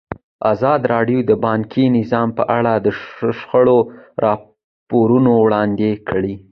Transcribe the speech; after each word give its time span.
ازادي 0.51 0.85
راډیو 0.93 1.19
د 1.29 1.31
بانکي 1.45 1.85
نظام 1.97 2.29
په 2.37 2.43
اړه 2.57 2.73
د 2.85 2.87
شخړو 3.39 3.77
راپورونه 4.23 5.31
وړاندې 5.43 5.89
کړي. 6.09 6.33